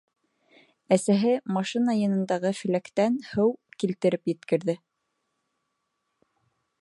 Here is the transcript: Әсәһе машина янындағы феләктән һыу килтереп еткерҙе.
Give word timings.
Әсәһе 0.95 1.33
машина 1.57 1.95
янындағы 1.97 2.53
феләктән 2.61 3.21
һыу 3.27 3.53
килтереп 3.85 4.33
еткерҙе. 4.35 4.79